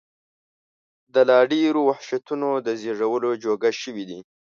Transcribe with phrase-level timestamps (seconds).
[1.13, 4.19] د لا ډېرو وحشتونو د زېږولو جوګه شوي دي.